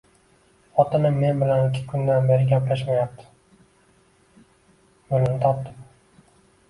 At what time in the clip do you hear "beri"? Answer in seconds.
2.31-2.47